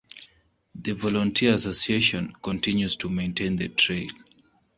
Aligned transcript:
The 0.83 0.93
volunteer 0.95 1.53
association 1.53 2.33
continues 2.41 2.95
to 2.95 3.07
maintain 3.07 3.55
the 3.55 3.67
trail. 3.69 4.09